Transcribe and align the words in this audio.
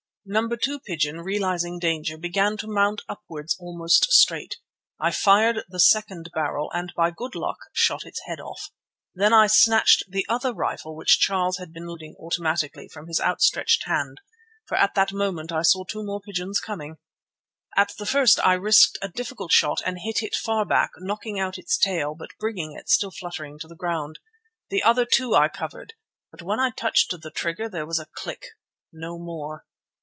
Number 0.23 0.55
two 0.55 0.79
pigeon, 0.79 1.21
realizing 1.21 1.79
danger, 1.79 2.15
began 2.15 2.55
to 2.57 2.67
mount 2.67 3.01
upwards 3.09 3.55
almost 3.59 4.03
straight. 4.11 4.57
I 4.99 5.09
fired 5.09 5.63
the 5.67 5.79
second 5.79 6.29
barrel, 6.31 6.69
and 6.75 6.93
by 6.95 7.09
good 7.09 7.33
luck 7.33 7.57
shot 7.73 8.05
its 8.05 8.21
head 8.27 8.39
off. 8.39 8.69
Then 9.15 9.33
I 9.33 9.47
snatched 9.47 10.03
the 10.07 10.23
other 10.29 10.53
rifle, 10.53 10.95
which 10.95 11.19
Charles 11.19 11.57
had 11.57 11.73
been 11.73 11.87
loading 11.87 12.15
automatically, 12.19 12.87
from 12.87 13.07
his 13.07 13.19
outstretched 13.19 13.87
hand, 13.87 14.19
for 14.67 14.77
at 14.77 14.93
that 14.93 15.11
moment 15.11 15.51
I 15.51 15.63
saw 15.63 15.85
two 15.85 16.03
more 16.05 16.21
pigeons 16.21 16.59
coming. 16.59 16.97
At 17.75 17.93
the 17.97 18.05
first 18.05 18.39
I 18.45 18.53
risked 18.53 18.99
a 19.01 19.09
difficult 19.09 19.51
shot 19.51 19.81
and 19.83 19.97
hit 20.01 20.21
it 20.21 20.35
far 20.35 20.65
back, 20.65 20.91
knocking 20.99 21.39
out 21.39 21.57
its 21.57 21.79
tail, 21.79 22.13
but 22.13 22.37
bringing 22.39 22.73
it, 22.73 22.89
still 22.89 23.11
fluttering, 23.11 23.57
to 23.57 23.67
the 23.67 23.75
ground. 23.75 24.19
The 24.69 24.83
other, 24.83 25.03
too, 25.03 25.33
I 25.33 25.47
covered, 25.47 25.95
but 26.29 26.43
when 26.43 26.59
I 26.59 26.69
touched 26.69 27.09
the 27.09 27.31
trigger 27.31 27.67
there 27.67 27.87
was 27.87 27.97
a 27.97 28.05
click, 28.05 28.45
no 28.93 29.17
more. 29.17 29.65